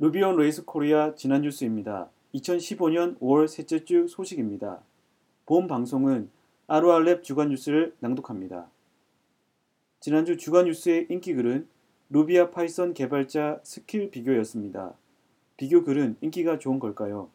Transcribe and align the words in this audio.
Ruby 0.00 0.24
on 0.24 0.36
Rails 0.36 0.64
코리아 0.64 1.16
지난 1.16 1.42
뉴스입니다. 1.42 2.08
2015년 2.32 3.18
5월 3.18 3.48
셋째 3.48 3.84
주 3.84 4.06
소식입니다. 4.06 4.80
본 5.44 5.66
방송은 5.66 6.30
RORLab 6.68 7.24
주간 7.24 7.48
뉴스를 7.48 7.96
낭독합니다. 7.98 8.70
지난주 9.98 10.36
주간 10.36 10.66
뉴스의 10.66 11.08
인기 11.10 11.34
글은 11.34 11.66
Ruby와 12.10 12.52
Python 12.52 12.94
개발자 12.94 13.58
스킬 13.64 14.12
비교였습니다. 14.12 14.94
비교 15.56 15.82
글은 15.82 16.14
인기가 16.20 16.60
좋은 16.60 16.78
걸까요? 16.78 17.28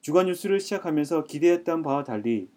주간 0.00 0.26
뉴스를 0.26 0.58
시작하면서 0.58 1.24
기대했던 1.24 1.84
바와 1.84 2.02
달리 2.02 2.48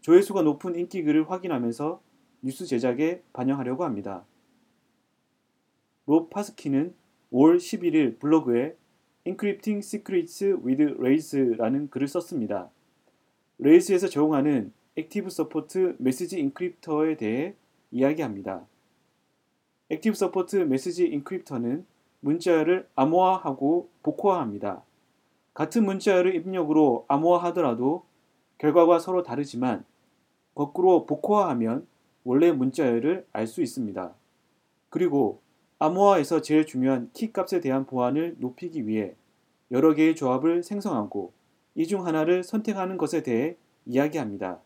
조회수가 0.00 0.40
높은 0.40 0.74
인기 0.74 1.02
글을 1.02 1.30
확인하면서 1.30 2.00
뉴스 2.40 2.64
제작에 2.64 3.20
반영하려고 3.34 3.84
합니다. 3.84 4.24
로 6.06 6.30
파스키는 6.30 6.94
5월 7.32 7.56
11일 7.56 8.18
블로그에 8.18 8.76
Encrypting 9.24 9.78
Secrets 9.78 10.44
with 10.64 10.82
Rails라는 10.98 11.90
글을 11.90 12.08
썼습니다. 12.08 12.70
Rails에서 13.58 14.08
적용하는 14.08 14.72
ActiveSupport 14.96 15.96
MessageEncryptor에 15.98 17.16
대해 17.16 17.54
이야기합니다. 17.90 18.66
ActiveSupport 19.90 20.56
MessageEncryptor는 20.56 21.86
문자열을 22.20 22.88
암호화하고 22.96 23.90
복호화합니다. 24.02 24.82
같은 25.54 25.84
문자열을 25.84 26.34
입력으로 26.34 27.04
암호화하더라도 27.08 28.04
결과가 28.58 28.98
서로 28.98 29.22
다르지만 29.22 29.84
거꾸로 30.54 31.06
복호화하면 31.06 31.86
원래 32.24 32.52
문자열을 32.52 33.26
알 33.32 33.46
수 33.46 33.62
있습니다. 33.62 34.14
그리고 34.90 35.40
암호화에서 35.80 36.42
제일 36.42 36.66
중요한 36.66 37.10
키 37.14 37.32
값에 37.32 37.60
대한 37.62 37.86
보안을 37.86 38.36
높이기 38.38 38.86
위해 38.86 39.14
여러 39.70 39.94
개의 39.94 40.14
조합을 40.14 40.62
생성하고 40.62 41.32
이 41.74 41.86
중 41.86 42.06
하나를 42.06 42.44
선택하는 42.44 42.98
것에 42.98 43.22
대해 43.22 43.56
이야기합니다. 43.86 44.60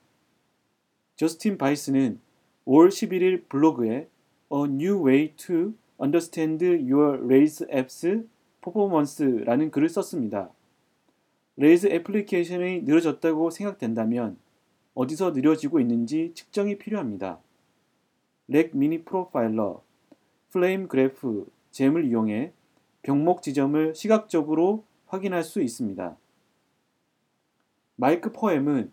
저스틴 1.15 1.57
바이스는 1.57 2.19
5월 2.67 2.89
11일 2.89 3.49
블로그에 3.49 4.09
A 4.53 4.63
New 4.65 5.07
Way 5.07 5.37
to 5.37 5.75
Understand 6.03 6.65
Your 6.93 7.23
Rails 7.23 7.65
Apps 7.73 8.27
Performance라는 8.65 9.71
글을 9.71 9.89
썼습니다. 9.91 10.51
Rails 11.57 11.87
애플리케이션이 11.87 12.83
느려졌다고 12.83 13.51
생각된다면 13.51 14.37
어디서 14.95 15.31
느려지고 15.31 15.79
있는지 15.79 16.33
측정이 16.35 16.79
필요합니다. 16.79 17.39
rack-mini-profiler, 18.49 19.84
flamegraph, 20.55 21.51
gem을 21.73 22.05
이용해 22.05 22.53
병목 23.03 23.43
지점을 23.43 23.93
시각적으로 23.93 24.85
확인할 25.07 25.43
수 25.43 25.61
있습니다. 25.61 26.17
마이크 27.97 28.31
퍼햄은 28.31 28.93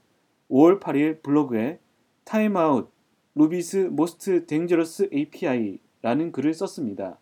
5월 0.49 0.79
8일 0.79 1.21
블로그에 1.21 1.79
Timeout: 2.23 2.91
Ruby's 3.35 3.89
Most 3.91 4.47
Dangerous 4.47 5.09
API라는 5.13 6.31
글을 6.31 6.55
썼습니다. 6.55 7.19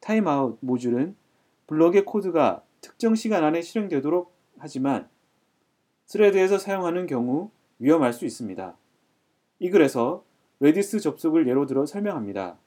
타임아웃 0.00 0.58
모듈은 0.60 1.16
블럭의 1.66 2.04
코드가 2.04 2.62
특정 2.82 3.14
시간 3.14 3.44
안에 3.44 3.62
실행되도록 3.62 4.36
하지만 4.58 5.08
Thread에서 6.04 6.58
사용하는 6.58 7.06
경우 7.06 7.50
위험할 7.78 8.12
수 8.12 8.26
있습니다. 8.26 8.76
이 9.58 9.70
글에서 9.70 10.22
Redis 10.60 11.00
접속을 11.00 11.48
예로 11.48 11.64
들어 11.64 11.86
설명합니다. 11.86 12.58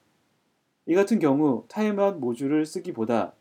이 0.86 0.94
같은 0.94 1.18
경우 1.18 1.64
타임아웃 1.68 2.18
모듈을 2.18 2.66
쓰기보다 2.66 3.32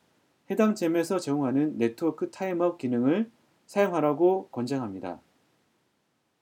해당 0.49 0.75
gem에서 0.75 1.19
제공하는 1.19 1.77
네트워크 1.77 2.31
타임아웃 2.31 2.77
기능을 2.77 3.29
사용하라고 3.65 4.47
권장합니다. 4.51 5.19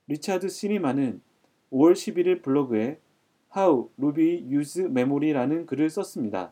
리차드 0.07 0.49
슈니먼은 0.49 1.21
5월 1.71 1.93
11일 1.93 2.41
블로그에 2.43 2.99
How 3.55 3.89
Ruby 3.97 4.45
Use 4.51 4.85
Memory라는 4.85 5.65
글을 5.65 5.89
썼습니다. 5.89 6.51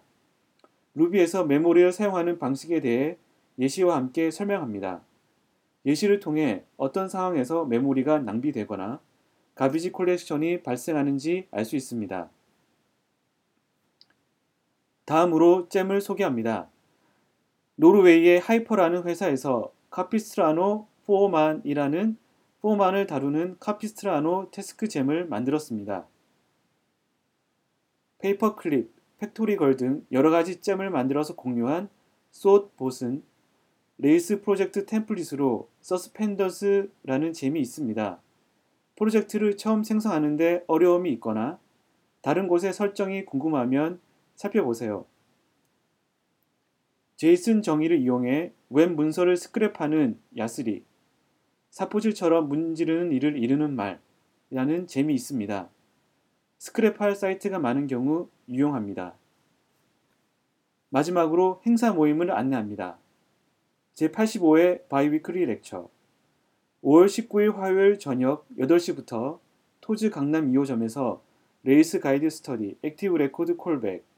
Ruby에서 0.96 1.46
메모리를 1.46 1.92
사용하는 1.92 2.40
방식에 2.40 2.82
대해 2.82 3.18
예시와 3.58 3.96
함께 3.96 4.32
설명합니다. 4.32 5.02
예시를 5.86 6.20
통해 6.20 6.64
어떤 6.78 7.08
상황에서 7.08 7.66
메모리가 7.66 8.20
낭비되거나 8.20 9.00
garbage 9.56 9.92
collection이 9.92 10.64
발생하는지 10.64 11.48
알 11.52 11.66
수 11.66 11.76
있습니다. 11.76 12.30
다음으로 15.10 15.68
gem을 15.70 16.02
소개합니다. 16.02 16.70
노르웨이의 17.78 18.42
하이퍼라는 18.42 19.06
회사에서 19.06 19.74
Capistrano 19.90 20.86
Foreman이라는 21.08 22.16
Foreman을 22.62 23.08
다루는 23.08 23.58
Capistrano 23.60 24.52
task 24.52 24.88
gem을 24.88 25.26
만들었습니다. 25.26 26.06
Paperclip, 28.20 28.94
Factory 29.18 29.56
Girl 29.56 29.78
등 29.78 30.06
여러 30.12 30.30
가지 30.30 30.62
gem을 30.62 30.92
만들어서 30.92 31.36
공유한 31.36 31.90
숏봇은 32.30 33.24
레이스 33.98 34.42
프로젝트 34.42 34.86
template으로 34.86 35.70
Suspenders라는 35.82 37.34
gem이 37.34 37.60
있습니다. 37.60 38.22
프로젝트를 38.96 39.58
처음 39.58 39.82
생성하는데 39.82 40.66
어려움이 40.68 41.12
있거나 41.14 41.58
다른 42.22 42.48
곳의 42.48 42.74
설정이 42.74 43.26
궁금하면 43.26 44.00
살펴보세요. 44.40 45.06
JSON 47.18 47.62
정의를 47.62 48.00
이용해 48.00 48.54
웹 48.70 48.94
문서를 48.94 49.36
스크랩하는 49.36 50.16
Yasuri, 50.38 50.86
사포질처럼 51.72 52.48
문지르는 52.48 53.12
일을 53.12 53.38
이르는 53.38 53.76
말이라는 53.76 54.88
잼이 54.88 55.14
있습니다. 55.14 55.70
스크랩할 56.58 57.16
사이트가 57.16 57.60
많은 57.60 57.88
경우 57.88 58.30
유용합니다. 58.48 59.16
마지막으로 60.88 61.62
행사 61.66 61.92
모임을 61.92 62.32
안내합니다. 62.32 62.98
제85회 63.96 64.88
Biweekly 64.88 65.46
Lecture 65.48 65.90
5월 66.82 67.08
19일 67.08 67.56
화요일 67.56 68.00
저녁 68.00 68.48
8시부터 68.58 69.40
토즈 69.82 70.10
강남 70.10 70.50
2호점에서 70.54 71.20
Rails 71.64 72.00
가이드 72.00 72.30
스터디, 72.30 72.78
Active 72.82 73.18
Record 73.18 73.58
Callback, 73.58 74.09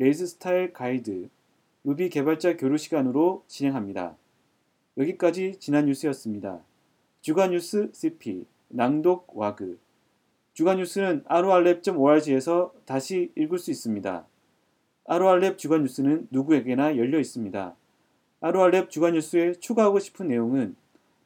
Rails 0.00 0.28
스타일 0.28 0.72
가이드, 0.72 1.28
루비 1.82 2.08
개발자 2.10 2.56
교류 2.56 2.78
시간으로 2.78 3.42
진행합니다. 3.48 4.16
여기까지 4.96 5.56
지난 5.58 5.86
뉴스였습니다. 5.86 6.60
주간 7.20 7.50
뉴스 7.50 7.90
CP, 7.92 8.46
낭독 8.68 9.36
와그. 9.36 9.80
주간 10.54 10.76
뉴스는 10.76 11.24
rorlab.org에서 11.24 12.72
다시 12.84 13.32
읽을 13.34 13.58
수 13.58 13.72
있습니다. 13.72 14.24
아로알랩 15.08 15.58
주간 15.58 15.82
뉴스는 15.82 16.28
누구에게나 16.30 16.96
열려 16.96 17.18
있습니다. 17.18 17.74
아로알랩 18.40 18.90
주간 18.90 19.14
뉴스에 19.14 19.54
추가하고 19.54 19.98
싶은 19.98 20.28
내용은 20.28 20.76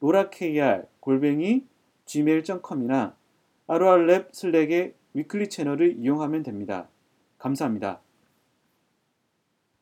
로라kr 0.01 0.87
골뱅이 0.99 1.63
gmail.com이나 2.07 3.15
아로알랩 3.67 4.33
슬랙의 4.33 4.95
위클리 5.13 5.49
채널을 5.49 5.95
이용하면 5.99 6.41
됩니다. 6.41 6.87
감사합니다. 7.37 8.02